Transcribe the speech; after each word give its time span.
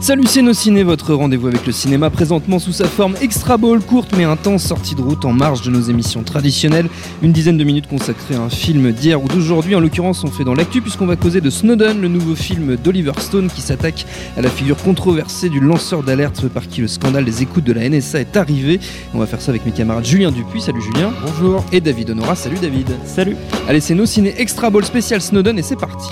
Salut 0.00 0.26
ciné, 0.54 0.82
votre 0.82 1.12
rendez-vous 1.12 1.48
avec 1.48 1.66
le 1.66 1.72
cinéma 1.72 2.08
présentement 2.08 2.58
sous 2.58 2.72
sa 2.72 2.86
forme 2.86 3.16
extra 3.20 3.58
ball, 3.58 3.80
courte 3.80 4.14
mais 4.16 4.24
intense, 4.24 4.64
sortie 4.64 4.94
de 4.94 5.02
route 5.02 5.26
en 5.26 5.34
marge 5.34 5.60
de 5.60 5.70
nos 5.70 5.82
émissions 5.82 6.22
traditionnelles. 6.22 6.88
Une 7.22 7.32
dizaine 7.32 7.58
de 7.58 7.64
minutes 7.64 7.86
consacrées 7.86 8.34
à 8.34 8.40
un 8.40 8.48
film 8.48 8.92
d'hier 8.92 9.22
ou 9.22 9.28
d'aujourd'hui, 9.28 9.74
en 9.74 9.80
l'occurrence 9.80 10.24
on 10.24 10.28
fait 10.28 10.42
dans 10.42 10.54
l'actu 10.54 10.80
puisqu'on 10.80 11.04
va 11.04 11.16
causer 11.16 11.42
de 11.42 11.50
Snowden, 11.50 12.00
le 12.00 12.08
nouveau 12.08 12.34
film 12.34 12.76
d'Oliver 12.76 13.12
Stone 13.18 13.50
qui 13.54 13.60
s'attaque 13.60 14.06
à 14.38 14.40
la 14.40 14.48
figure 14.48 14.78
controversée 14.78 15.50
du 15.50 15.60
lanceur 15.60 16.02
d'alerte 16.02 16.48
par 16.48 16.66
qui 16.66 16.80
le 16.80 16.88
scandale 16.88 17.26
des 17.26 17.42
écoutes 17.42 17.64
de 17.64 17.74
la 17.74 17.86
NSA 17.86 18.20
est 18.20 18.36
arrivé. 18.38 18.80
On 19.12 19.18
va 19.18 19.26
faire 19.26 19.42
ça 19.42 19.50
avec 19.50 19.66
mes 19.66 19.72
camarades 19.72 20.06
Julien 20.06 20.32
Dupuis, 20.32 20.62
salut 20.62 20.80
Julien. 20.80 21.12
Bonjour. 21.26 21.62
Et 21.72 21.82
David 21.82 22.10
Honora, 22.10 22.36
salut 22.36 22.58
David. 22.60 22.88
Salut. 23.04 23.36
Allez 23.68 23.80
c'est 23.80 23.94
nos 23.94 24.06
ciné 24.06 24.34
extra 24.38 24.70
ball 24.70 24.84
spécial 24.84 25.20
Snowden 25.20 25.58
et 25.58 25.62
c'est 25.62 25.78
parti. 25.78 26.08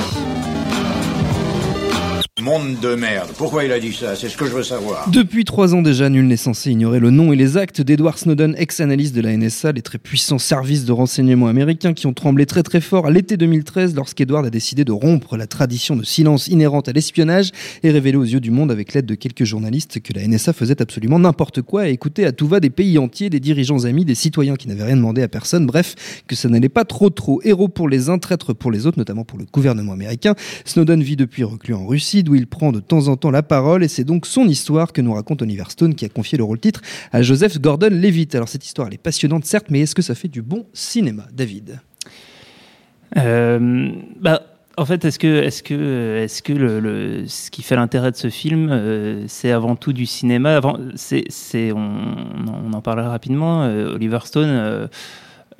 Pourquoi 3.36 3.64
il 3.64 3.72
a 3.72 3.78
dit 3.78 3.92
ça? 3.92 4.16
C'est 4.16 4.28
ce 4.30 4.36
que 4.36 4.46
je 4.46 4.52
veux 4.52 4.62
savoir. 4.62 5.10
Depuis 5.10 5.44
trois 5.44 5.74
ans 5.74 5.82
déjà, 5.82 6.08
nul 6.08 6.26
n'est 6.26 6.38
censé 6.38 6.70
ignorer 6.70 6.98
le 6.98 7.10
nom 7.10 7.32
et 7.32 7.36
les 7.36 7.58
actes 7.58 7.82
d'Edward 7.82 8.16
Snowden, 8.16 8.54
ex-analyste 8.56 9.14
de 9.14 9.20
la 9.20 9.36
NSA, 9.36 9.72
les 9.72 9.82
très 9.82 9.98
puissants 9.98 10.38
services 10.38 10.86
de 10.86 10.92
renseignement 10.92 11.48
américains 11.48 11.92
qui 11.92 12.06
ont 12.06 12.14
tremblé 12.14 12.46
très 12.46 12.62
très 12.62 12.80
fort 12.80 13.06
à 13.06 13.10
l'été 13.10 13.36
2013 13.36 13.94
lorsqu'Edward 13.94 14.46
a 14.46 14.50
décidé 14.50 14.86
de 14.86 14.92
rompre 14.92 15.36
la 15.36 15.46
tradition 15.46 15.94
de 15.94 16.04
silence 16.04 16.48
inhérente 16.48 16.88
à 16.88 16.92
l'espionnage 16.92 17.50
et 17.82 17.90
révéler 17.90 18.16
aux 18.16 18.24
yeux 18.24 18.40
du 18.40 18.50
monde 18.50 18.70
avec 18.70 18.94
l'aide 18.94 19.06
de 19.06 19.14
quelques 19.14 19.44
journalistes 19.44 20.00
que 20.00 20.14
la 20.14 20.26
NSA 20.26 20.54
faisait 20.54 20.80
absolument 20.80 21.18
n'importe 21.18 21.60
quoi 21.60 21.88
et 21.88 21.92
écoutait 21.92 22.24
à 22.24 22.32
tout 22.32 22.48
va 22.48 22.60
des 22.60 22.70
pays 22.70 22.96
entiers, 22.98 23.28
des 23.28 23.40
dirigeants 23.40 23.84
amis, 23.84 24.06
des 24.06 24.14
citoyens 24.14 24.56
qui 24.56 24.68
n'avaient 24.68 24.84
rien 24.84 24.96
demandé 24.96 25.22
à 25.22 25.28
personne, 25.28 25.66
bref, 25.66 26.22
que 26.26 26.34
ça 26.34 26.48
n'allait 26.48 26.70
pas 26.70 26.86
trop 26.86 27.10
trop. 27.10 27.42
Héros 27.44 27.68
pour 27.68 27.90
les 27.90 28.08
uns, 28.08 28.18
traître 28.18 28.54
pour 28.54 28.70
les 28.70 28.86
autres, 28.86 28.98
notamment 28.98 29.24
pour 29.24 29.38
le 29.38 29.44
gouvernement 29.52 29.92
américain. 29.92 30.34
Snowden 30.64 31.02
vit 31.02 31.16
depuis 31.16 31.44
reclus 31.44 31.74
en 31.74 31.86
Russie, 31.86 32.22
il 32.38 32.46
prend 32.46 32.72
de 32.72 32.80
temps 32.80 33.08
en 33.08 33.16
temps 33.16 33.30
la 33.30 33.42
parole 33.42 33.84
et 33.84 33.88
c'est 33.88 34.04
donc 34.04 34.26
son 34.26 34.46
histoire 34.48 34.92
que 34.92 35.00
nous 35.02 35.12
raconte 35.12 35.42
Oliver 35.42 35.64
Stone 35.68 35.94
qui 35.94 36.04
a 36.04 36.08
confié 36.08 36.38
le 36.38 36.44
rôle 36.44 36.58
titre 36.60 36.80
à 37.12 37.20
Joseph 37.22 37.60
Gordon-Levitt. 37.60 38.34
Alors 38.34 38.48
cette 38.48 38.64
histoire 38.64 38.88
elle 38.88 38.94
est 38.94 38.98
passionnante 39.02 39.44
certes, 39.44 39.66
mais 39.70 39.80
est-ce 39.80 39.94
que 39.94 40.02
ça 40.02 40.14
fait 40.14 40.28
du 40.28 40.40
bon 40.42 40.64
cinéma, 40.72 41.26
David? 41.32 41.80
Euh, 43.16 43.90
bah, 44.20 44.42
en 44.76 44.84
fait, 44.84 45.04
est-ce 45.04 45.18
que, 45.18 45.42
est-ce 45.42 45.62
que, 45.62 46.18
est-ce 46.22 46.42
que 46.42 46.52
le, 46.52 46.78
le- 46.78 47.26
ce 47.26 47.50
qui 47.50 47.62
fait 47.62 47.74
l'intérêt 47.74 48.12
de 48.12 48.16
ce 48.16 48.30
film, 48.30 48.68
euh, 48.70 49.24
c'est 49.26 49.50
avant 49.50 49.74
tout 49.76 49.92
du 49.92 50.06
cinéma? 50.06 50.54
Avant, 50.56 50.78
c'est, 50.94 51.24
c'est, 51.30 51.72
on, 51.72 51.90
on 52.66 52.72
en 52.72 52.80
parlera 52.80 53.08
rapidement. 53.08 53.62
euh, 53.64 53.94
Oliver 53.94 54.20
Stone 54.24 54.88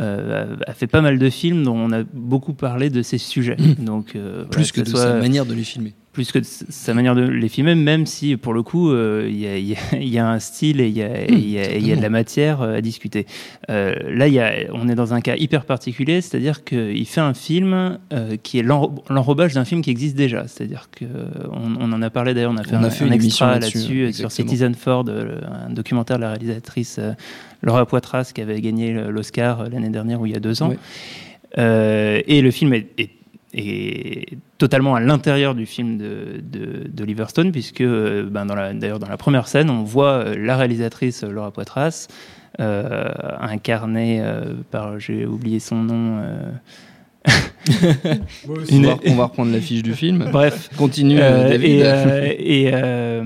euh, 0.00 0.56
a 0.65 0.72
fait 0.75 0.87
pas 0.87 1.00
mal 1.00 1.19
de 1.19 1.31
films 1.31 1.65
dont 1.65 1.75
on 1.77 1.91
a 1.91 2.05
beaucoup 2.12 2.53
parlé 2.55 2.91
de 2.91 3.03
ces 3.03 3.19
sujets. 3.19 3.56
Donc, 3.78 4.15
euh, 4.15 4.44
voilà, 4.47 4.50
Plus 4.50 4.71
que, 4.71 4.83
de 4.83 4.88
soit- 4.88 5.00
sa 5.00 5.15
manière 5.15 5.47
de 5.47 5.55
les 5.55 5.65
filmer. 5.65 5.94
Plus 6.13 6.33
que 6.33 6.39
de 6.41 6.45
sa 6.45 6.95
manière 6.95 7.15
de 7.15 7.23
les 7.23 7.49
filmer, 7.49 7.75
même 7.77 8.05
si 8.07 8.37
pour 8.37 8.53
le 8.53 8.63
coup 8.65 8.91
euh, 8.91 9.27
il 9.31 9.39
y, 9.39 9.47
a- 9.47 9.59
y 9.59 9.77
y 10.09 10.19
un 10.19 10.39
style 10.41 10.81
et 10.81 10.89
il 10.89 10.97
y 10.97 11.03
a, 11.03 11.77
y 11.77 11.97
de 11.97 12.03
la 12.03 12.09
matière 12.11 12.61
euh, 12.63 12.77
à 12.79 12.81
discuter. 12.81 13.27
Euh, 13.71 13.95
là, 14.09 14.27
il 14.27 14.35
y 14.35 14.41
a, 14.41 14.53
on 14.73 14.89
est 14.89 14.95
dans 14.97 15.15
un 15.15 15.21
cas 15.21 15.37
hyper 15.37 15.65
particulier, 15.65 16.21
c'est-à-dire 16.21 16.65
qu'il 16.65 17.07
fait 17.07 17.21
un 17.21 17.35
film 17.35 17.99
euh, 18.13 18.37
qui 18.43 18.59
est 18.59 18.63
l'enro- 18.63 19.05
l'enrobage 19.11 19.55
d'un 19.55 19.65
film 19.65 19.81
qui 19.83 19.91
existe 19.91 20.17
déjà. 20.17 20.49
C'est-à-dire 20.49 20.89
que 20.91 21.05
on, 21.53 21.77
en 21.93 22.03
a 22.03 22.11
parlé 22.11 22.35
d'ailleurs, 22.35 22.53
on 22.53 22.57
a 22.57 22.65
fait 22.65 22.75
On 22.75 22.79
un, 22.81 22.85
a 22.85 22.91
fait 22.91 23.05
un 23.05 23.09
une 23.09 23.13
émission 23.13 23.47
extra 23.47 23.61
là-dessus, 23.61 24.13
sur. 24.13 24.33
Citizen 24.33 24.75
Ford, 24.75 25.05
un 25.09 25.71
documentaire 25.71 26.17
de 26.17 26.23
la 26.23 26.31
réalisatrice 26.31 26.99
Laura 27.63 27.87
Poitras 27.87 28.33
qui 28.35 28.41
avait 28.41 28.61
gagné 28.61 28.93
l'Oscar 29.09 29.69
l'année 29.69 29.91
dernière 29.91 30.21
ou 30.21 30.27
il 30.27 30.33
y 30.33 30.37
a 30.37 30.41
deux 30.41 30.63
ans. 30.63 30.73
Et 31.57 32.41
le 32.43 32.51
film 32.51 32.73
est, 32.75 32.87
est- 32.99 33.11
est 33.55 34.37
totalement 34.59 34.95
à 34.95 35.01
l'intérieur 35.01 35.55
du 35.55 35.65
film 35.67 35.97
de, 35.99 36.41
de, 36.43 36.87
d'Oliver 36.89 37.25
Stone, 37.29 37.51
puisque 37.53 37.81
euh, 37.81 38.29
ben, 38.31 38.45
dans 38.47 38.55
la- 38.55 38.75
d'ailleurs 38.75 38.99
dans 38.99 39.09
la 39.09 39.17
première 39.17 39.49
scène, 39.49 39.71
on 39.71 39.83
voit 39.85 40.13
euh, 40.25 40.35
la 40.39 40.57
réalisatrice 40.57 41.25
euh, 41.25 41.31
Laura 41.31 41.51
Poitras, 41.51 42.09
euh, 42.61 43.09
incarnée 43.41 44.19
euh, 44.21 44.55
par, 44.71 44.99
j'ai 45.01 45.25
oublié 45.27 45.61
son 45.61 45.77
nom. 45.77 46.21
euh, 46.23 46.51
On 48.49 48.81
va, 48.83 48.97
on 49.07 49.15
va 49.17 49.25
reprendre 49.25 49.53
l'affiche 49.53 49.83
du 49.83 49.93
film. 49.93 50.29
Bref, 50.33 50.71
Continue, 50.77 51.19
euh, 51.21 51.49
David. 51.51 51.65
et, 51.71 51.83
euh, 51.85 52.33
et, 52.39 52.71
euh, 52.73 53.23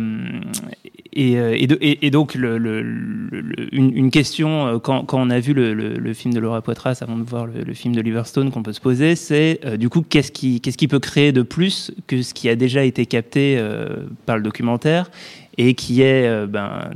et, 1.12 1.38
euh, 1.38 1.54
et 1.54 2.06
et- 2.06 2.10
donc, 2.10 2.34
le, 2.34 2.58
le- 2.58 2.82
le- 2.82 3.74
une, 3.74 3.96
une 3.96 4.10
question, 4.10 4.66
euh, 4.66 4.78
quand, 4.78 5.04
quand 5.04 5.20
on 5.20 5.30
a 5.30 5.40
vu 5.40 5.52
le, 5.52 5.72
film 6.14 6.32
de 6.34 6.40
Laura 6.40 6.62
Poitras 6.62 6.98
avant 7.00 7.16
de 7.16 7.22
voir 7.22 7.46
le, 7.46 7.62
le 7.64 7.74
film 7.74 7.94
de 7.94 8.00
Liverstone 8.00 8.50
qu'on 8.50 8.62
peut 8.62 8.72
se 8.72 8.80
poser, 8.80 9.14
c'est 9.16 9.60
euh, 9.64 9.76
du 9.76 9.88
coup, 9.88 10.02
qu'est-ce 10.02 10.32
qui, 10.32 10.60
qu'est-ce 10.60 10.78
qui 10.78 10.88
peut 10.88 11.00
créer 11.00 11.32
de 11.32 11.42
plus 11.42 11.92
que 12.06 12.22
ce 12.22 12.34
qui 12.34 12.48
a 12.48 12.56
déjà 12.56 12.84
été 12.84 13.06
capté 13.06 13.56
euh, 13.58 14.06
par 14.26 14.36
le 14.36 14.42
documentaire? 14.42 15.10
Et 15.58 15.74
qui 15.74 16.02
est, 16.02 16.26
euh, 16.26 16.46
ben, 16.46 16.90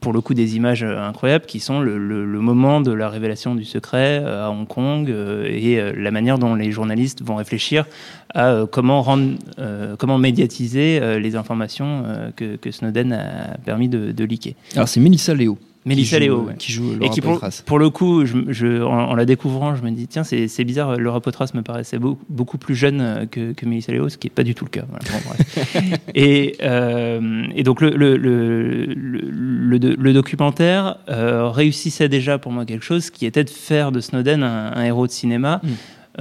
pour 0.00 0.12
le 0.12 0.20
coup, 0.20 0.34
des 0.34 0.56
images 0.56 0.82
euh, 0.82 0.98
incroyables 0.98 1.46
qui 1.46 1.60
sont 1.60 1.80
le, 1.80 1.96
moment 2.40 2.80
de 2.80 2.92
la 2.92 3.08
révélation 3.08 3.54
du 3.54 3.64
secret 3.64 4.22
euh, 4.22 4.46
à 4.46 4.50
Hong 4.50 4.68
Kong 4.68 5.08
et 5.08 5.80
la 5.96 6.10
manière 6.10 6.38
dont 6.38 6.54
les 6.54 6.70
journalistes 6.70 7.22
vont 7.22 7.36
réfléchir 7.36 7.86
à 8.34 8.64
comment 8.70 9.02
rendre, 9.02 9.34
comment 9.98 10.18
médiatiser 10.18 11.18
les 11.18 11.34
informations 11.34 12.04
que, 12.36 12.70
Snowden 12.70 13.12
a 13.12 13.56
permis 13.64 13.88
de, 13.88 14.12
de 14.12 14.24
leaker. 14.24 14.52
Alors 14.74 14.88
c'est 14.88 15.00
Melissa 15.00 15.34
Léo. 15.34 15.58
Mélissa 15.86 16.18
Léo, 16.18 16.40
ouais. 16.42 16.54
qui 16.58 16.72
joue 16.72 16.92
Et 16.94 16.96
Laura 16.96 17.14
qui 17.14 17.20
pour, 17.64 17.78
le 17.78 17.88
coup, 17.90 18.26
je, 18.26 18.36
je- 18.48 18.82
en, 18.82 19.10
en 19.10 19.14
la 19.14 19.24
découvrant, 19.24 19.74
je 19.76 19.82
me 19.82 19.90
dis 19.92 20.06
tiens 20.08 20.24
c'est 20.24 20.64
bizarre, 20.64 20.96
Laura 20.98 21.20
Poitras 21.20 21.52
me 21.54 21.62
paraissait 21.62 21.98
beau- 21.98 22.18
beaucoup 22.28 22.58
plus 22.58 22.74
jeune 22.74 23.00
euh, 23.00 23.26
que, 23.26 23.52
que 23.52 23.64
Mélissa 23.66 23.92
Léo, 23.92 24.08
ce 24.08 24.18
qui 24.18 24.26
n'est 24.26 24.32
pas 24.34 24.42
du 24.42 24.54
tout 24.54 24.64
le 24.64 24.70
cas. 24.70 24.84
Voilà, 24.88 25.04
bon, 25.12 25.30
bref. 25.30 26.00
et, 26.14 26.56
euh, 26.62 27.42
et 27.54 27.62
donc 27.62 27.80
le, 27.80 27.90
le, 27.90 28.16
le, 28.16 28.84
le, 28.86 29.78
le- 29.78 29.94
le 29.96 30.12
documentaire 30.12 30.96
euh, 31.08 31.48
réussissait 31.48 32.08
déjà 32.08 32.38
pour 32.38 32.50
moi 32.52 32.64
quelque 32.66 32.84
chose 32.84 33.10
qui 33.10 33.24
était 33.24 33.44
de 33.44 33.50
faire 33.50 33.92
de 33.92 34.00
Snowden 34.00 34.42
un, 34.42 34.72
un 34.74 34.82
héros 34.84 35.06
de 35.06 35.12
cinéma. 35.12 35.60
Mm. 35.62 35.68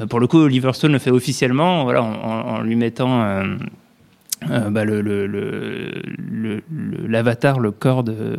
Euh, 0.02 0.06
pour 0.08 0.20
le 0.20 0.28
coup, 0.28 0.38
Oliver 0.38 0.74
Stone 0.74 0.92
le 0.92 1.00
fait 1.00 1.10
officiellement, 1.12 1.84
voilà, 1.86 2.04
en, 2.04 2.14
en- 2.14 2.48
en 2.58 2.62
lui 2.62 2.76
mettant 2.76 3.24
euh, 3.24 3.56
bah, 4.70 4.84
le- 4.86 5.02
le- 5.02 5.26
le- 5.26 5.88
le- 6.18 6.62
le- 6.70 7.08
l'avatar, 7.08 7.60
le, 7.60 7.72
corps 7.72 8.04
de, 8.04 8.36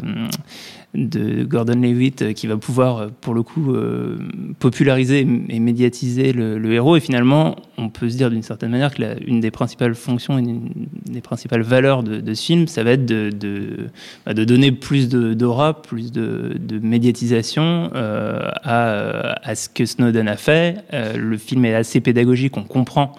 de 0.96 1.44
Gordon 1.44 1.80
Levitt 1.80 2.22
euh, 2.22 2.32
qui 2.32 2.46
va 2.46 2.56
pouvoir, 2.56 2.98
euh, 2.98 3.08
pour 3.20 3.34
le 3.34 3.42
coup, 3.42 3.74
euh, 3.74 4.18
populariser 4.58 5.20
et 5.48 5.60
médiatiser 5.60 6.32
le, 6.32 6.72
héros. 6.72 6.96
Et 6.96 7.00
finalement, 7.00 7.56
on 7.78 7.88
peut 7.88 8.08
se 8.08 8.16
dire 8.16 8.30
d'une 8.30 8.42
certaine 8.42 8.70
manière 8.70 8.94
que 8.94 9.02
la- 9.02 9.18
une 9.26 9.40
des 9.40 9.50
principales 9.50 9.94
fonctions, 9.94 10.38
une 10.38 10.70
des 11.06 11.20
principales 11.20 11.62
valeurs 11.62 12.02
de, 12.02 12.34
ce 12.34 12.42
film, 12.44 12.66
ça 12.66 12.82
va 12.82 12.92
être 12.92 13.06
de, 13.06 13.30
de, 13.30 13.88
bah, 14.24 14.34
donner 14.34 14.72
plus 14.72 15.08
d'aura, 15.08 15.80
plus 15.82 16.10
de, 16.12 16.58
médiatisation 16.82 17.90
à, 17.94 19.38
à 19.42 19.54
ce 19.54 19.68
que 19.68 19.86
Snowden 19.86 20.28
a 20.28 20.36
fait. 20.36 20.84
Le 20.92 21.36
film 21.36 21.64
est 21.64 21.74
assez 21.74 22.00
pédagogique, 22.00 22.56
on 22.56 22.64
comprend 22.64 23.12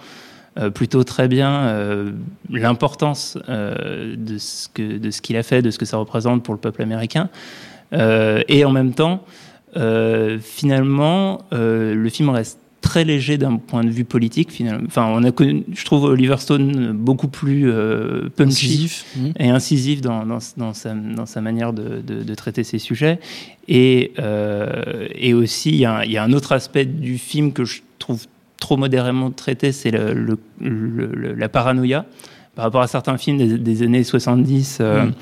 plutôt 0.70 1.04
très 1.04 1.28
bien 1.28 1.50
euh, 1.68 2.10
l'importance 2.50 3.38
euh, 3.48 4.14
de 4.16 4.38
ce 4.38 4.68
qu'il 5.20 5.36
a 5.36 5.42
fait, 5.42 5.62
de 5.62 5.70
ce 5.70 5.78
que 5.78 5.84
ça 5.86 5.96
représente 5.96 6.42
pour 6.42 6.54
le 6.54 6.60
peuple 6.60 6.82
américain, 6.82 7.28
Euh, 7.94 8.42
et 8.48 8.66
en 8.66 8.70
même 8.70 8.92
temps, 8.92 9.24
euh, 9.76 10.38
finalement, 10.42 11.40
euh, 11.54 11.94
le 11.94 12.08
film 12.10 12.28
reste 12.28 12.58
très 12.82 13.02
léger 13.04 13.38
d'un 13.38 13.56
point 13.56 13.82
de 13.82 13.88
vue 13.90 14.04
politique. 14.04 14.52
Finalement, 14.52 14.84
enfin, 14.86 15.06
on 15.10 15.24
a 15.24 15.30
connu, 15.32 15.64
je 15.74 15.84
trouve 15.86 16.04
Oliver 16.04 16.36
Stone 16.38 16.92
beaucoup 16.92 17.28
plus 17.28 17.64
euh, 17.70 18.28
punchy 18.36 18.66
Incisif. 18.66 19.04
Mhm. 19.16 19.32
et 19.38 19.48
incisif 19.48 20.00
dans, 20.02 20.26
dans, 20.26 20.38
dans 20.58 20.74
sa, 20.74 20.92
dans 20.94 21.26
sa 21.26 21.40
manière 21.40 21.72
de, 21.72 22.00
de- 22.06 22.22
de 22.22 22.34
traiter 22.34 22.62
ces 22.62 22.78
sujets. 22.78 23.18
Et, 23.68 24.12
euh, 24.18 25.08
et 25.14 25.32
aussi, 25.34 25.70
il 25.70 25.76
y, 25.76 26.12
y 26.12 26.16
a 26.18 26.22
un 26.22 26.32
autre 26.32 26.52
aspect 26.52 26.84
du 26.84 27.16
film 27.18 27.52
que 27.52 27.64
je 27.64 27.80
trouve 27.98 28.26
trop 28.60 28.76
modérément 28.76 29.30
traité, 29.30 29.72
c'est 29.72 29.90
la 29.90 31.48
paranoïa. 31.48 32.06
Par 32.58 32.64
rapport 32.64 32.82
à 32.82 32.88
certains 32.88 33.16
films 33.18 33.38
des, 33.58 33.82
années 33.84 34.02
70, 34.02 34.78
euh, 34.80 35.04
mm. 35.04 35.12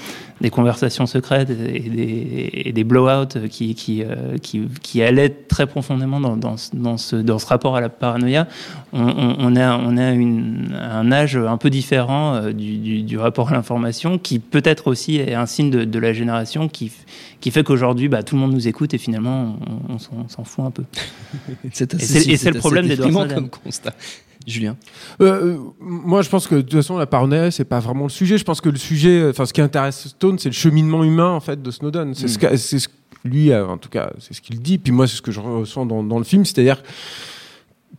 des 0.40 0.48
conversations 0.48 1.04
secrètes 1.04 1.50
et 1.50 1.54
des, 1.54 2.50
et 2.50 2.72
des 2.72 2.82
blowouts 2.82 3.46
qui, 3.50 3.74
qui, 3.74 4.02
euh, 4.02 4.38
qui, 4.40 4.62
qui, 4.80 5.02
allaient 5.02 5.28
très 5.28 5.66
profondément 5.66 6.18
dans, 6.18 6.38
dans, 6.38 6.54
dans, 6.72 6.96
ce, 6.96 7.14
dans, 7.14 7.38
ce, 7.38 7.44
rapport 7.44 7.76
à 7.76 7.82
la 7.82 7.90
paranoïa, 7.90 8.48
on, 8.94 9.34
on, 9.38 9.54
a, 9.54 9.76
on 9.76 9.98
a 9.98 10.12
une, 10.12 10.74
un 10.80 11.12
âge 11.12 11.36
un 11.36 11.58
peu 11.58 11.68
différent 11.68 12.36
euh, 12.36 12.52
du, 12.54 13.02
du, 13.02 13.18
rapport 13.18 13.50
à 13.50 13.52
l'information 13.52 14.16
qui 14.16 14.38
peut-être 14.38 14.86
aussi 14.86 15.16
est 15.16 15.34
un 15.34 15.44
signe 15.44 15.68
de, 15.68 15.84
de 15.84 15.98
la 15.98 16.14
génération 16.14 16.68
qui, 16.68 16.90
qui 17.42 17.50
fait 17.50 17.64
qu'aujourd'hui, 17.64 18.08
bah, 18.08 18.22
tout 18.22 18.34
le 18.34 18.40
monde 18.40 18.54
nous 18.54 18.66
écoute 18.66 18.94
et 18.94 18.98
finalement, 18.98 19.56
on, 19.90 19.98
s'en 19.98 20.44
fout 20.44 20.64
un 20.64 20.70
peu. 20.70 20.84
et 21.64 22.36
c'est 22.38 22.50
le 22.50 22.60
problème 22.60 22.88
des 22.88 22.96
comme 22.96 23.50
constat. 23.50 23.92
Julien 24.46 24.76
euh, 25.20 25.56
Moi, 25.80 26.22
je 26.22 26.28
pense 26.28 26.46
que 26.46 26.54
de 26.54 26.60
toute 26.60 26.74
façon, 26.74 26.98
la 26.98 27.06
paranoïa, 27.06 27.50
c'est 27.50 27.64
pas 27.64 27.80
vraiment 27.80 28.04
le 28.04 28.10
sujet. 28.10 28.38
Je 28.38 28.44
pense 28.44 28.60
que 28.60 28.68
le 28.68 28.78
sujet, 28.78 29.28
enfin, 29.28 29.44
ce 29.46 29.52
qui 29.52 29.60
intéresse 29.60 30.08
Stone, 30.08 30.38
c'est 30.38 30.48
le 30.48 30.54
cheminement 30.54 31.04
humain 31.04 31.30
en 31.30 31.40
fait 31.40 31.60
de 31.60 31.70
Snowden. 31.70 32.14
C'est 32.14 32.28
ce, 32.28 32.38
hmm. 32.38 32.56
ce 32.56 32.88
lui, 33.24 33.50
euh, 33.50 33.66
en 33.66 33.76
tout 33.76 33.88
cas, 33.88 34.12
c'est 34.20 34.34
ce 34.34 34.40
qu'il 34.40 34.60
dit. 34.60 34.78
Puis 34.78 34.92
moi, 34.92 35.06
c'est 35.06 35.16
ce 35.16 35.22
que 35.22 35.32
je 35.32 35.40
ressens 35.40 35.86
dans, 35.86 36.02
dans 36.02 36.18
le 36.18 36.24
film, 36.24 36.44
c'est-à-dire 36.44 36.80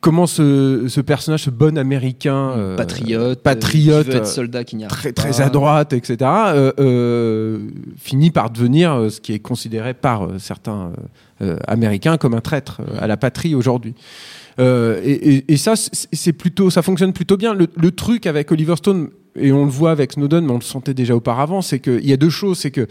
comment 0.01 0.27
ce, 0.27 0.85
ce, 0.88 1.01
personnage, 1.01 1.44
ce 1.44 1.49
bon 1.49 1.77
américain 1.77 2.51
euh, 2.51 2.75
patriote, 2.75 3.41
patriote, 3.41 4.07
être 4.09 4.27
soldat 4.27 4.63
qui 4.63 4.77
très 4.88 5.11
très 5.11 5.41
à 5.41 5.49
droite, 5.49 5.94
etc., 5.94 6.17
euh, 6.21 6.71
euh, 6.79 7.59
finit 7.97 8.31
par 8.31 8.49
devenir 8.49 9.07
ce 9.09 9.19
qui 9.19 9.33
est 9.33 9.39
considéré 9.39 9.94
par 9.94 10.27
certains 10.39 10.91
américains 11.67 12.17
comme 12.17 12.33
un 12.33 12.41
traître 12.41 12.81
à 12.99 13.07
la 13.07 13.17
patrie 13.17 13.55
aujourd'hui. 13.55 13.94
Euh, 14.59 15.00
et, 15.04 15.57
ça, 15.57 15.74
c'est 15.75 16.33
plutôt, 16.33 16.69
ça 16.69 16.81
fonctionne 16.81 17.13
plutôt 17.13 17.38
bien. 17.38 17.54
Le, 17.54 17.92
truc 17.92 18.25
avec 18.25 18.51
Oliver 18.51 18.75
Stone, 18.75 19.09
et 19.36 19.51
on 19.51 19.65
le 19.65 19.71
voit 19.71 19.92
avec 19.92 20.13
Snowden, 20.13 20.45
mais 20.45 20.51
on 20.51 20.57
le 20.57 20.62
sentait 20.62 20.94
déjà 20.94 21.15
auparavant, 21.15 21.62
c'est 21.62 21.80
qu'il 21.80 22.06
y 22.06 22.13
a 22.13 22.18
deux 22.18 22.30
choses, 22.30 22.59
c'est 22.59 22.71
que 22.71 22.88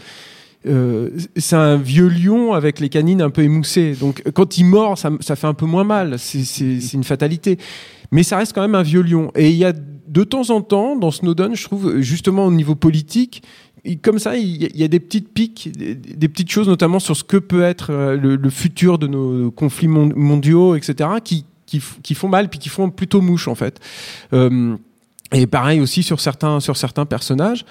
euh, 0.65 1.09
c'est 1.35 1.55
un 1.55 1.77
vieux 1.77 2.07
lion 2.07 2.53
avec 2.53 2.79
les 2.79 2.89
canines 2.89 3.21
un 3.21 3.29
peu 3.29 3.43
émoussées. 3.43 3.95
Donc 3.99 4.23
quand 4.33 4.57
il 4.57 4.65
mord, 4.65 4.97
ça, 4.97 5.11
ça 5.19 5.35
fait 5.35 5.47
un 5.47 5.53
peu 5.53 5.65
moins 5.65 5.83
mal. 5.83 6.17
C'est 6.17 6.93
une 6.93 7.03
fatalité. 7.03 7.57
Mais 8.11 8.23
ça 8.23 8.37
reste 8.37 8.53
quand 8.53 8.61
même 8.61 8.75
un 8.75 8.83
vieux 8.83 9.01
lion. 9.01 9.31
Et 9.35 9.49
il 9.49 9.57
y 9.57 9.65
a 9.65 9.73
de 9.73 10.23
temps 10.23 10.49
en 10.49 10.61
temps, 10.61 10.95
dans 10.95 11.11
Snowden, 11.11 11.55
je 11.55 11.63
trouve, 11.63 11.99
justement 11.99 12.45
au 12.45 12.51
niveau 12.51 12.75
politique, 12.75 13.43
comme 14.01 14.19
ça, 14.19 14.35
il 14.35 14.75
y 14.75 14.83
a 14.83 14.87
des 14.87 14.99
petites 14.99 15.29
piques, 15.29 15.71
des, 15.77 16.27
petites 16.27 16.51
choses, 16.51 16.67
notamment 16.67 16.99
sur 16.99 17.15
ce 17.15 17.23
que 17.23 17.37
peut 17.37 17.63
être 17.63 17.91
euh, 17.91 18.17
le, 18.17 18.35
le 18.35 18.49
futur 18.49 18.97
de 18.97 19.07
nos 19.07 19.51
conflits 19.51 19.87
mondiaux, 19.87 20.75
etc., 20.75 21.09
qui, 21.23 21.45
qui, 21.67 22.15
font 22.15 22.29
mal 22.29 22.49
puis 22.49 22.59
qui 22.59 22.69
font 22.69 22.89
plutôt 22.89 23.21
mouche 23.21 23.47
en 23.47 23.55
fait. 23.55 23.79
Euh, 24.33 24.75
et 25.33 25.45
pareil 25.45 25.81
aussi 25.81 26.03
sur 26.03 26.19
certains 26.21 26.59
sur 26.59 26.77
certains 26.77 27.05
personnages. 27.05 27.65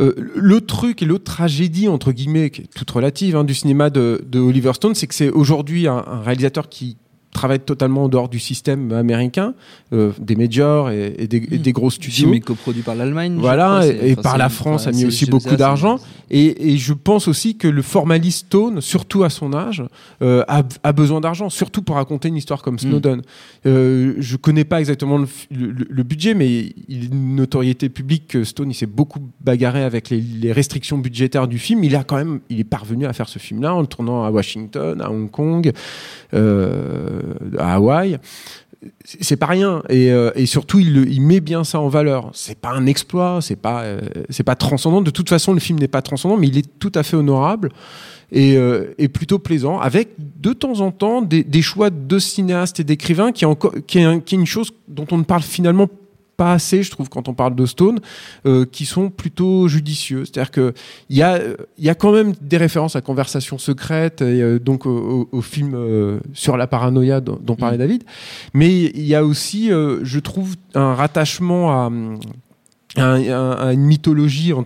Euh, 0.00 0.14
le 0.34 0.60
truc 0.60 1.02
et 1.02 1.06
l'autre 1.06 1.24
tragédie 1.24 1.88
entre 1.88 2.12
guillemets 2.12 2.50
qui 2.50 2.62
est 2.62 2.74
toute 2.74 2.90
relative 2.90 3.36
hein, 3.36 3.44
du 3.44 3.54
cinéma 3.54 3.90
de, 3.90 4.22
Oliver 4.34 4.72
Stone, 4.74 4.94
c'est 4.94 5.06
que 5.06 5.14
c'est 5.14 5.30
aujourd'hui 5.30 5.88
un, 5.88 6.00
réalisateur 6.24 6.68
qui 6.68 6.96
travaille 7.32 7.60
totalement 7.60 8.04
en 8.04 8.08
dehors 8.08 8.28
du 8.28 8.38
système 8.38 8.92
américain, 8.92 9.54
euh, 9.92 10.12
des 10.18 10.36
majors 10.36 10.90
et, 10.90 11.14
et, 11.18 11.26
des, 11.26 11.36
et, 11.50 11.58
des, 11.58 11.72
gros 11.72 11.90
studios. 11.90 12.28
Mais 12.28 12.40
coproduit 12.40 12.82
par 12.82 12.94
l'Allemagne. 12.94 13.36
Voilà, 13.38 13.86
et, 13.86 14.16
par 14.16 14.36
la 14.36 14.48
France 14.48 14.86
a 14.86 14.92
mis 14.92 15.04
aussi 15.04 15.26
beaucoup 15.26 15.56
d'argent. 15.56 15.98
Et, 16.30 16.76
je 16.76 16.92
pense 16.92 17.28
aussi 17.28 17.56
que 17.56 17.68
le 17.68 17.82
formaliste 17.82 18.46
Stone, 18.46 18.80
surtout 18.80 19.24
à 19.24 19.30
son 19.30 19.52
âge, 19.52 19.82
euh, 20.22 20.44
a, 20.48 20.62
a, 20.82 20.92
besoin 20.92 21.20
d'argent, 21.20 21.50
surtout 21.50 21.82
pour 21.82 21.96
raconter 21.96 22.28
une 22.28 22.36
histoire 22.36 22.62
comme 22.62 22.78
Snowden. 22.78 23.18
Mm. 23.18 23.22
Euh, 23.66 24.14
je 24.18 24.36
connais 24.36 24.64
pas 24.64 24.80
exactement 24.80 25.18
le, 25.18 25.26
le, 25.50 25.72
le, 25.88 26.02
budget, 26.02 26.34
mais 26.34 26.72
il 26.88 27.04
est 27.04 27.06
une 27.08 27.36
notoriété 27.36 27.88
publique 27.88 28.28
que 28.28 28.44
Stone, 28.44 28.70
il 28.70 28.74
s'est 28.74 28.86
beaucoup 28.86 29.20
bagarré 29.40 29.82
avec 29.82 30.08
les, 30.10 30.20
les, 30.20 30.52
restrictions 30.52 30.98
budgétaires 30.98 31.48
du 31.48 31.58
film. 31.58 31.84
Il 31.84 31.96
a 31.96 32.04
quand 32.04 32.16
même, 32.16 32.40
il 32.48 32.60
est 32.60 32.64
parvenu 32.64 33.06
à 33.06 33.12
faire 33.12 33.28
ce 33.28 33.38
film-là 33.38 33.74
en 33.74 33.80
le 33.80 33.86
tournant 33.86 34.24
à 34.24 34.30
Washington, 34.30 35.00
à 35.00 35.10
Hong 35.10 35.30
Kong. 35.30 35.72
Euh, 36.32 37.19
à 37.58 37.74
Hawaï 37.74 38.18
c'est 39.04 39.36
pas 39.36 39.46
rien. 39.46 39.82
Et, 39.88 40.10
euh, 40.10 40.30
surtout 40.46 40.78
il, 40.78 41.20
met 41.20 41.40
bien 41.40 41.64
ça 41.64 41.80
en 41.80 41.88
valeur. 41.88 42.30
C'est 42.32 42.58
pas 42.58 42.70
un 42.70 42.86
exploit 42.86 43.40
c'est 43.42 43.56
pas 43.56 43.82
euh, 43.82 44.00
c'est 44.30 44.42
pas 44.42 44.54
transcendant. 44.54 45.02
De 45.02 45.10
toute 45.10 45.28
façon 45.28 45.52
le 45.52 45.60
film 45.60 45.78
n'est 45.78 45.88
pas 45.88 46.02
transcendant 46.02 46.36
mais 46.36 46.48
il 46.48 46.58
est 46.58 46.78
tout 46.78 46.92
à 46.94 47.02
fait 47.02 47.16
honorable 47.16 47.70
et, 48.32 48.56
euh, 48.56 48.94
plutôt 49.12 49.38
plaisant 49.38 49.78
avec 49.78 50.10
de 50.18 50.52
temps 50.52 50.80
en 50.80 50.92
temps 50.92 51.20
des, 51.20 51.62
choix 51.62 51.90
de 51.90 52.18
cinéastes 52.18 52.80
et 52.80 52.84
d'écrivains 52.84 53.32
qui, 53.32 53.44
qui, 53.86 53.98
est 53.98 54.24
qui 54.24 54.34
est 54.34 54.38
une 54.38 54.46
chose 54.46 54.70
dont 54.88 55.06
on 55.10 55.18
ne 55.18 55.24
parle 55.24 55.42
finalement 55.42 55.88
pas 56.40 56.54
assez, 56.54 56.82
je 56.82 56.90
trouve, 56.90 57.10
quand 57.10 57.28
on 57.28 57.34
parle 57.34 57.54
de 57.54 57.66
Stone, 57.66 57.98
euh, 58.46 58.64
qui 58.64 58.86
sont 58.86 59.10
plutôt 59.10 59.68
judicieux. 59.68 60.24
C'est-à-dire 60.24 60.50
qu'il 60.50 60.72
y, 61.10 61.20
a, 61.20 61.38
y 61.76 61.90
a 61.90 61.94
quand 61.94 62.12
même 62.12 62.32
des 62.40 62.56
références 62.56 62.96
à 62.96 63.02
Conversation 63.02 63.58
secrète, 63.58 64.22
et 64.22 64.40
euh, 64.40 64.58
donc 64.58 64.86
au, 64.86 65.28
au, 65.30 65.42
film 65.42 65.74
euh, 65.74 66.18
sur 66.32 66.56
la 66.56 66.66
paranoïa 66.66 67.20
dont, 67.20 67.38
dont 67.42 67.56
parlait 67.56 67.76
mm. 67.76 67.80
David, 67.80 68.04
mais 68.54 68.70
il 68.70 69.04
y 69.04 69.14
a 69.14 69.22
aussi, 69.22 69.68
je 69.68 70.18
trouve, 70.18 70.54
un 70.74 70.94
rattachement 70.94 71.72
à 71.72 71.90
un, 72.96 73.70
une 73.70 73.82
mythologie, 73.82 74.52
en, 74.52 74.64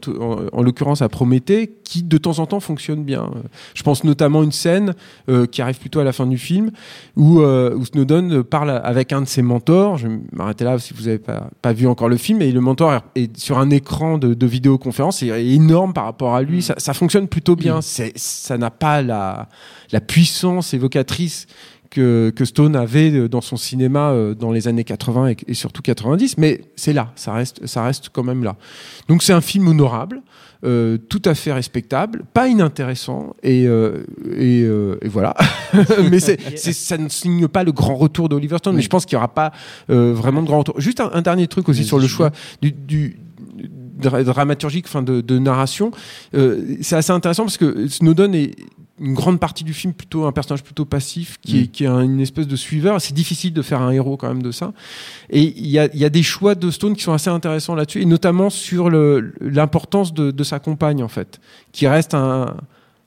en, 0.53 0.63
l'occurrence 0.63 1.03
à 1.03 1.09
Prométhée, 1.09 1.75
qui 1.85 2.03
de 2.03 2.17
temps 2.17 2.39
en 2.39 2.47
temps 2.47 2.61
fonctionne 2.61 3.05
bien. 3.05 3.31
Je 3.75 3.83
pense 3.83 4.03
notamment 4.03 4.43
une 4.43 4.53
scène 4.53 4.95
euh, 5.29 5.47
qui 5.47 5.61
arrive 5.61 5.79
plutôt 5.79 6.01
à 6.01 6.05
la 6.05 6.13
fin 6.13 6.27
du 6.27 6.39
film, 6.39 6.71
où, 7.17 7.41
euh, 7.41 7.75
où, 7.75 7.85
Snowden 7.85 8.43
parle 8.43 8.71
avec 8.71 9.13
un 9.13 9.21
de 9.21 9.27
ses 9.27 9.43
mentors. 9.43 9.99
Je 9.99 10.09
vais 10.09 10.19
m'arrêter 10.33 10.65
là 10.65 10.79
si 10.79 10.95
vous 10.95 11.03
n'avez 11.03 11.19
pas, 11.19 11.51
pas, 11.61 11.75
vu 11.75 11.87
encore 11.87 12.09
le 12.09 12.17
film. 12.17 12.41
Et 12.41 12.51
le 12.51 12.61
mentor 12.61 13.03
est 13.15 13.37
sur 13.37 13.59
un 13.59 13.69
écran 13.71 14.17
de, 14.17 14.33
de 14.33 14.47
vidéoconférence, 14.47 15.19
c'est 15.19 15.45
énorme 15.45 15.93
par 15.93 16.05
rapport 16.05 16.35
à 16.35 16.43
lui. 16.43 16.63
Ça, 16.63 16.75
ça 16.79 16.95
fonctionne 16.95 17.29
plutôt 17.29 17.57
bien. 17.57 17.79
Mmh. 17.79 18.13
Ça 18.17 18.57
n'a 18.57 18.71
pas 18.71 19.03
la, 19.03 19.49
la 19.93 20.01
puissance 20.01 20.73
évocatrice 20.73 21.47
que, 21.95 22.31
que, 22.35 22.45
Stone 22.45 22.77
avait 22.77 23.29
dans 23.29 23.41
son 23.41 23.57
cinéma 23.57 24.11
euh, 24.11 24.35
dans 24.35 24.53
les 24.53 24.69
années 24.69 24.85
80 24.85 25.29
et, 25.29 25.37
et 25.49 25.55
surtout 25.55 25.83
90, 25.83 26.39
mais 26.39 26.61
c'est 26.77 26.93
là, 26.93 27.13
ça 27.15 27.33
reste, 27.33 27.67
ça 27.67 27.85
reste 27.85 28.11
quand 28.13 28.25
même 28.25 28.45
là. 28.45 28.57
Donc 29.09 29.23
c'est 29.23 29.33
un 29.33 29.41
film 29.41 29.69
honorable, 29.69 30.23
euh, 30.65 30.97
tout 30.97 31.23
à 31.25 31.35
fait 31.35 31.53
respectable, 31.53 32.25
pas 32.33 32.49
inintéressant, 32.49 33.37
et, 33.43 33.67
euh, 33.67 34.05
et, 34.37 34.63
euh, 34.63 34.97
et, 35.03 35.09
voilà. 35.09 35.35
mais 36.11 36.21
ça 36.57 36.99
ne 36.99 37.09
signe 37.09 37.49
pas 37.49 37.65
le 37.65 37.73
grand 37.73 37.97
retour 37.97 38.29
d'Oliver 38.29 38.59
Stone, 38.59 38.75
oui. 38.75 38.79
mais 38.79 38.83
je 38.83 38.89
pense 38.89 39.05
qu'il 39.05 39.17
n'y 39.17 39.19
aura 39.19 39.35
pas 39.35 39.53
euh, 39.91 40.13
vraiment 40.15 40.43
de 40.43 40.47
grand 40.47 40.59
retour. 40.59 40.81
Juste 40.81 41.01
un, 41.01 41.11
un 41.13 41.23
dernier 41.23 41.47
truc 41.49 41.69
aussi 41.69 41.85
sur 41.85 41.99
le 41.99 42.07
choix 42.07 42.31
du, 42.63 42.73
du 42.73 43.19
dramaturgique, 44.11 44.87
enfin 44.87 45.03
de, 45.03 45.21
de 45.21 45.39
narration. 45.39 45.91
Euh, 46.35 46.77
c'est 46.81 46.97
assez 46.97 47.13
intéressant 47.13 47.45
parce 47.45 47.57
que 47.57 47.89
Snowden 47.89 48.35
est 48.35 48.57
une 49.01 49.15
grande 49.15 49.41
partie 49.41 49.65
du 49.65 49.75
film 49.75 49.93
plutôt 49.93 50.25
un 50.25 50.33
personnage 50.33 50.63
plutôt 50.63 50.85
passif 50.85 51.39
qui, 51.41 51.57
mmh. 51.57 51.61
est, 51.61 51.67
qui 51.67 51.85
est 51.85 51.89
une 51.89 52.21
espèce 52.21 52.47
de 52.47 52.57
suiveur. 52.57 53.01
C'est 53.01 53.15
difficile 53.15 53.53
de 53.53 53.63
faire 53.63 53.83
un 53.83 53.91
héros 53.91 54.17
quand 54.17 54.29
même 54.29 54.43
de 54.43 54.53
ça. 54.53 54.73
Et 55.31 55.43
il 55.43 55.67
y 55.67 55.79
a, 55.79 55.89
y 55.95 56.05
a, 56.05 56.11
des 56.11 56.23
choix 56.23 56.55
de 56.55 56.71
Stone 56.71 56.95
qui 56.95 57.03
sont 57.03 57.13
assez 57.13 57.31
intéressants 57.31 57.75
là-dessus, 57.75 58.03
et 58.03 58.07
notamment 58.07 58.51
sur 58.51 58.91
l'importance 58.91 60.15
de, 60.15 60.31
de, 60.31 60.45
sa 60.45 60.61
compagne 60.61 61.03
en 61.03 61.09
fait, 61.09 61.41
qui 61.73 61.89
reste 61.89 62.15
un, 62.15 62.57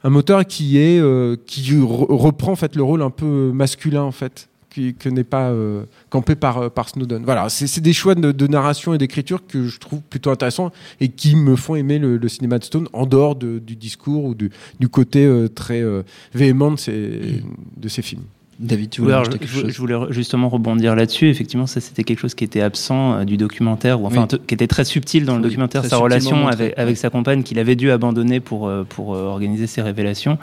un 0.03 0.09
moteur 0.09 0.45
qui 0.45 0.77
est 0.77 0.99
euh, 0.99 1.35
qui 1.45 1.79
reprend 1.81 2.51
en 2.51 2.55
fait 2.55 2.75
le 2.75 2.83
rôle 2.83 3.01
un 3.01 3.09
peu 3.09 3.51
masculin 3.53 4.03
en 4.03 4.11
fait 4.11 4.49
qui, 4.69 4.93
que 4.95 5.09
n'est 5.09 5.23
pas 5.23 5.49
euh, 5.49 5.85
campé 6.09 6.35
par, 6.35 6.57
euh, 6.57 6.69
par 6.69 6.89
Snowden. 6.89 7.23
Voilà, 7.23 7.49
c'est 7.49 7.81
des 7.81 7.93
choix 7.93 8.15
de, 8.15 8.31
de 8.31 8.47
narration 8.47 8.93
et 8.93 8.97
d'écriture 8.97 9.45
que 9.47 9.67
je 9.67 9.79
trouve 9.79 10.01
plutôt 10.01 10.29
intéressants 10.31 10.71
et 10.99 11.09
qui 11.09 11.35
me 11.35 11.55
font 11.55 11.75
aimer 11.75 11.99
le, 11.99 12.17
le 12.17 12.29
cinéma 12.29 12.59
de 12.59 12.63
Stone 12.63 12.87
en 12.93 13.05
dehors 13.05 13.35
de, 13.35 13.59
du 13.59 13.75
discours 13.75 14.25
ou 14.25 14.35
du, 14.35 14.51
du 14.79 14.89
côté 14.89 15.25
euh, 15.25 15.47
très 15.47 15.81
euh, 15.81 16.03
véhément 16.33 16.71
de 16.71 16.77
ces, 16.77 17.43
de 17.75 17.87
ces 17.87 18.01
films. 18.01 18.23
David, 18.59 18.89
tu 18.89 19.01
voulais 19.01 19.13
Alors, 19.13 19.25
je, 19.39 19.69
je, 19.69 19.77
voulais 19.77 19.95
justement 20.09 20.49
rebondir 20.49 20.95
là-dessus. 20.95 21.29
Effectivement, 21.29 21.67
ça 21.67 21.79
c'était 21.79 22.03
quelque 22.03 22.19
chose 22.19 22.33
qui 22.33 22.43
était 22.43 22.61
absent 22.61 23.13
euh, 23.13 23.23
du 23.23 23.37
documentaire, 23.37 24.01
ou 24.01 24.07
enfin 24.07 24.27
oui. 24.31 24.39
qui 24.47 24.53
était 24.55 24.67
très 24.67 24.83
subtil 24.83 25.25
dans 25.25 25.33
le 25.33 25.39
oui, 25.39 25.49
documentaire, 25.49 25.85
sa 25.85 25.97
relation 25.97 26.47
avec, 26.47 26.77
avec, 26.77 26.97
sa 26.97 27.11
compagne 27.11 27.43
qu'il 27.43 27.59
avait 27.59 27.75
dû 27.75 27.91
abandonner 27.91 28.39
pour, 28.39 28.71
pour 28.89 29.13
euh, 29.13 29.23
organiser 29.25 29.67
ses 29.67 29.83
révélations, 29.83 30.39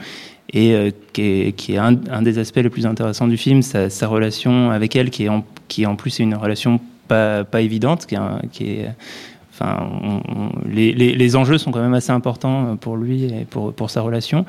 et 0.53 0.73
euh, 0.73 0.91
qui 1.11 1.21
est, 1.21 1.51
qui 1.57 1.73
est 1.73 1.77
un, 1.77 1.99
un, 2.09 2.21
des 2.21 2.39
aspects 2.39 2.57
les 2.57 2.69
plus 2.69 2.85
intéressants 2.85 3.27
du 3.27 3.37
film, 3.37 3.61
sa, 3.61 3.89
sa 3.89 4.07
relation 4.07 4.71
avec 4.71 4.95
elle, 4.95 5.09
qui 5.09 5.25
est 5.25 5.29
en, 5.29 5.43
qui 5.67 5.85
en 5.85 5.97
plus 5.97 6.19
est 6.21 6.23
une 6.23 6.35
relation 6.35 6.79
pas, 7.09 7.43
pas 7.43 7.61
évidente, 7.61 8.05
qui 8.05 8.15
est, 8.15 8.19
qui 8.51 8.63
est 8.69 8.89
Enfin, 9.57 9.89
on, 10.03 10.21
on, 10.27 10.51
les, 10.69 10.91
les, 10.91 11.15
les, 11.15 11.35
enjeux 11.37 11.57
sont 11.57 11.71
quand 11.71 11.81
même 11.81 11.93
assez 11.93 12.11
importants 12.11 12.75
pour 12.75 12.97
lui 12.97 13.23
et 13.23 13.45
pour, 13.49 13.73
pour 13.73 13.89
sa 13.89 14.01
relation. 14.01 14.45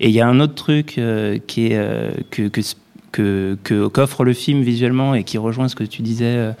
Et 0.00 0.08
il 0.08 0.14
y 0.14 0.20
a 0.20 0.26
un 0.26 0.40
autre 0.40 0.56
truc 0.56 0.98
euh, 0.98 1.38
qui 1.46 1.66
est 1.66 1.76
euh, 1.76 2.10
que, 2.30 2.48
que 2.48 2.60
que 3.12 3.56
qu'offre 3.88 4.24
le 4.24 4.32
film 4.32 4.62
visuellement 4.62 5.14
et 5.14 5.24
qui 5.24 5.38
rejoint 5.38 5.68
ce 5.68 5.76
que 5.76 5.84
tu 5.84 6.02
disais, 6.02 6.36
euh, 6.36 6.52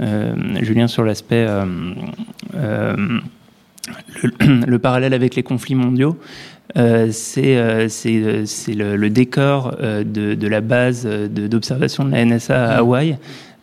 euh 0.00 0.34
Julien, 0.60 0.88
sur 0.88 1.04
l'aspect 1.04 1.46
euh, 1.48 1.64
le, 2.54 4.64
le, 4.66 4.78
parallèle 4.78 5.14
avec 5.14 5.34
les 5.34 5.42
conflits 5.42 5.74
mondiaux. 5.74 6.18
c'est 6.74 7.56
le, 7.56 8.96
le, 8.96 9.10
décor 9.10 9.76
de, 9.80 10.34
de, 10.34 10.48
la 10.48 10.60
base 10.60 11.06
d'observation 11.06 12.04
de, 12.04 12.10
de, 12.10 12.14
la 12.14 12.24
NSA 12.24 12.64
à 12.64 12.78
Hawaï. 12.78 13.16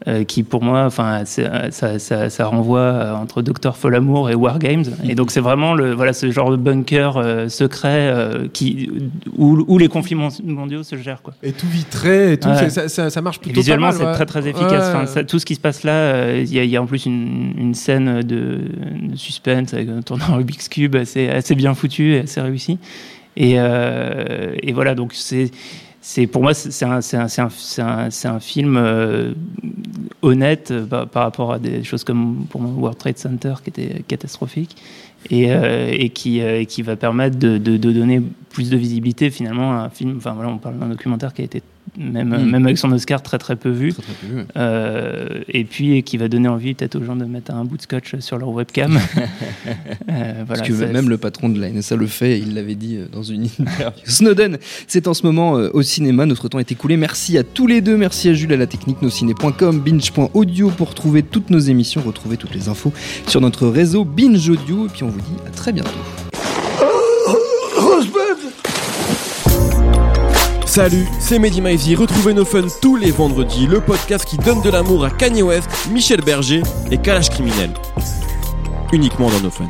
Euh, 0.08 0.24
qui 0.24 0.44
pour 0.44 0.64
moi, 0.64 0.86
enfin, 0.86 1.26
ça, 1.26 1.72
ça, 1.72 2.30
ça, 2.30 2.46
renvoie 2.46 3.18
entre 3.22 3.42
Docteur 3.42 3.76
Folamour 3.76 4.30
et 4.30 4.36
Wargames. 4.36 4.86
Et 5.04 5.14
donc 5.14 5.30
c'est 5.30 5.42
vraiment 5.42 5.74
le, 5.74 5.94
voilà, 5.94 6.14
ce 6.14 6.32
genre 6.32 6.52
de 6.52 6.56
bunker 6.56 7.18
euh, 7.18 7.50
secret 7.50 8.10
euh, 8.10 8.48
qui, 8.48 8.90
où, 9.38 9.66
où, 9.68 9.78
les 9.78 9.90
conflits 9.90 10.16
mondiaux 10.16 10.84
se 10.84 10.96
gèrent. 10.96 11.22
Quoi. 11.22 11.34
Et 11.44 11.52
tout 11.52 11.68
vitré, 11.68 12.32
et 12.32 12.38
tout, 12.38 12.48
ça, 12.70 13.10
ça, 13.10 13.22
marche 13.22 13.40
plutôt 13.40 13.56
et 13.56 13.60
Visuellement, 13.60 13.92
c'est 13.92 14.10
très 14.14 14.26
très 14.26 14.48
efficace. 14.48 14.96
Enfin, 14.96 15.24
tout 15.26 15.38
ce 15.38 15.46
qui 15.46 15.56
se 15.56 15.60
passe 15.60 15.84
là, 15.84 16.34
il 16.38 16.48
y, 16.48 16.66
y, 16.66 16.78
a 16.78 16.82
en 16.82 16.86
plus 16.86 17.06
une, 17.06 17.54
une 17.58 17.74
scène 17.74 18.22
de, 18.22 18.60
de, 19.02 19.16
suspense 19.18 19.74
avec 19.74 19.90
un 19.90 20.02
tournant 20.02 20.38
Rubik's 20.38 20.70
Cube 20.70 20.96
assez, 20.96 21.28
assez 21.28 21.56
bien 21.56 21.74
foutu 21.74 22.14
et 22.14 22.20
assez 22.20 22.40
réussi. 22.40 22.80
Et, 23.36 23.56
et 23.56 24.72
voilà, 24.72 24.96
donc 24.96 25.12
c'est 25.14 25.52
c'est 26.02 26.28
pour 26.28 26.42
moi 26.42 26.54
c'est 26.54 26.86
un, 26.86 27.00
un, 27.00 28.10
un, 28.26 28.40
film 28.40 28.78
euh, 28.78 29.34
honnête 30.22 30.72
euh, 30.72 30.86
par, 31.06 31.24
rapport 31.24 31.54
à 31.54 31.60
des 31.60 31.84
choses 31.84 32.04
comme 32.04 32.46
pour 32.50 32.62
moi 32.62 32.72
World 32.72 32.98
Trade 32.98 33.18
Center 33.18 33.56
qui 33.64 33.70
était 33.70 34.04
catastrophique 34.08 34.78
et, 35.30 35.52
euh, 35.52 35.92
et 35.92 36.10
qui, 36.10 36.42
qui 36.68 36.82
va 36.82 36.96
permettre 36.96 37.38
de, 37.38 37.58
de, 37.58 37.76
de, 37.76 37.92
donner 37.92 38.22
plus 38.50 38.70
de 38.70 38.78
visibilité 38.78 39.30
finalement 39.30 39.74
à 39.74 39.84
un 39.84 39.90
film. 39.90 40.16
Enfin 40.18 40.32
voilà 40.34 40.50
on 40.50 40.58
parle 40.58 40.80
d'un 40.80 40.88
documentaire 40.88 41.34
qui 41.34 41.42
a 41.42 41.46
été 41.46 41.62
même, 41.98 42.30
mm. 42.30 42.50
même 42.50 42.66
avec 42.66 42.78
son 42.78 42.92
Oscar 42.92 43.22
très 43.22 43.38
très 43.38 43.56
peu 43.56 43.70
vu. 43.70 43.94
Euh, 44.58 45.42
et 45.48 45.64
puis 45.64 46.04
qui 46.04 46.18
va 46.18 46.28
donner 46.28 46.48
envie 46.48 46.74
peut-être 46.74 46.96
aux 46.96 47.04
gens 47.04 47.16
de 47.16 47.26
mettre 47.26 47.54
un 47.54 47.66
bout 47.66 47.78
de 47.78 47.82
scotch 47.82 48.18
sur 48.20 48.38
leur 48.38 48.50
webcam. 48.50 49.00
euh, 50.10 50.46
Parce 50.48 50.62
que 50.62 50.74
même 50.74 51.10
le 51.10 51.18
patron 51.18 51.50
de 51.50 51.60
la 51.60 51.70
NSA 51.70 51.96
le 51.96 52.08
fait, 52.08 52.40
il 52.40 52.54
l'avait 52.54 52.76
dit 52.76 52.98
euh, 52.98 53.08
dans 53.12 53.24
une 53.24 53.44
interview. 53.60 54.04
Snowden, 54.06 54.58
c'est 54.88 55.08
en 55.08 55.14
ce 55.14 55.26
moment 55.26 55.58
euh, 55.58 55.70
au 55.74 55.82
cinéma, 55.82 56.26
notre 56.26 56.48
temps 56.48 56.60
est 56.60 56.72
écoulé. 56.72 56.98
Merci 56.98 57.38
à 57.38 57.44
tous 57.44 57.68
les 57.68 57.82
deux, 57.82 57.98
merci 57.98 58.30
à 58.30 58.34
Jules 58.34 58.54
à 58.54 58.58
la 58.58 58.68
technique, 58.68 59.02
nosciné.com, 59.02 59.80
binge.audio 59.80 60.70
pour 60.70 60.96
trouver 60.96 61.24
toutes 61.24 61.50
nos 61.50 61.60
émissions, 61.60 62.02
retrouver 62.02 62.38
toutes 62.38 62.56
les 62.56 62.70
infos 62.70 62.94
sur 63.28 63.42
notre 63.42 63.68
réseau 63.68 64.06
Binge 64.06 64.50
Audio. 64.50 64.86
Et 64.86 64.90
puis 64.90 65.04
on 65.04 65.10
vous 65.10 65.20
dit 65.20 65.48
à 65.48 65.52
très 65.52 65.72
bientôt. 65.72 66.29
Salut, 70.70 71.08
c'est 71.20 71.40
Mehdi 71.40 71.62
Maizy. 71.62 71.96
Retrouvez 71.96 72.32
nos 72.32 72.46
fun 72.46 72.68
tous 72.80 72.96
les 72.96 73.10
vendredis, 73.10 73.66
le 73.66 73.82
podcast 73.82 74.24
qui 74.24 74.38
donne 74.38 74.62
de 74.62 74.70
l'amour 74.70 75.04
à 75.04 75.10
Kanye 75.10 75.42
West, 75.42 75.68
Michel 75.90 76.22
Berger 76.22 76.62
et 76.92 77.00
Kalash 77.00 77.32
Criminel. 77.32 77.74
Uniquement 78.94 79.32
dans 79.32 79.40
nos 79.40 79.50
fun. 79.50 79.68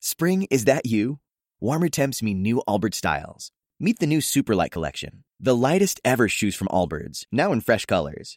Spring, 0.00 0.48
is 0.50 0.64
that 0.64 0.84
you? 0.84 1.20
Warmer 1.60 1.88
temps 1.88 2.24
mean 2.24 2.42
new 2.42 2.60
Albert 2.66 2.96
styles. 2.96 3.52
Meet 3.78 4.00
the 4.00 4.06
new 4.08 4.18
Superlight 4.18 4.72
collection, 4.72 5.22
the 5.38 5.54
lightest 5.54 6.00
ever 6.04 6.28
shoes 6.28 6.56
from 6.56 6.66
Allbirds, 6.72 7.24
now 7.30 7.52
in 7.52 7.60
fresh 7.60 7.86
colors. 7.86 8.36